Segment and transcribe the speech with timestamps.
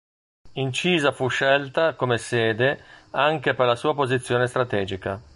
[0.55, 5.21] Incisa fu scelta come sede anche per la sua posizione strategica.